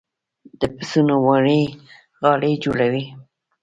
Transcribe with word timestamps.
د 0.59 0.61
پسونو 0.75 1.15
وړۍ 1.25 1.61
غالۍ 2.21 2.53
جوړوي 2.63 3.05